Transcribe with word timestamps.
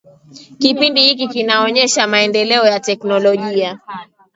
kipindi 0.59 1.03
hiki 1.03 1.27
kinaonyesha 1.27 2.07
maendeleo 2.07 2.63
ya 2.65 2.79
teknolojia 2.79 3.79